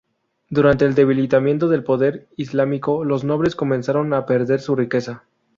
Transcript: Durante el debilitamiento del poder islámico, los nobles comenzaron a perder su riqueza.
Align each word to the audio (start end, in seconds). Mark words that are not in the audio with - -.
Durante 0.49 0.85
el 0.85 0.95
debilitamiento 0.95 1.67
del 1.69 1.83
poder 1.83 2.27
islámico, 2.35 3.05
los 3.05 3.23
nobles 3.23 3.55
comenzaron 3.55 4.15
a 4.15 4.25
perder 4.25 4.59
su 4.59 4.75
riqueza. 4.75 5.25